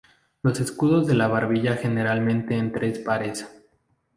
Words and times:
Los 0.41 0.59
escudos 0.59 1.05
de 1.05 1.13
la 1.13 1.27
barbilla 1.27 1.75
generalmente 1.75 2.57
en 2.57 2.71
tres 2.73 2.97
pares. 2.97 3.47